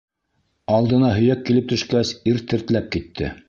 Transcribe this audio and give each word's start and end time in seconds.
Алдына 0.77 1.11
һөйәк 1.17 1.45
килеп 1.51 1.69
төшкәс, 1.75 2.17
ир 2.33 2.43
тертләп 2.55 2.93
китте. 2.97 3.35